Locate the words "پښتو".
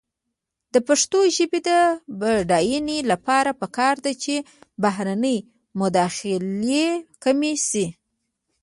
0.87-1.19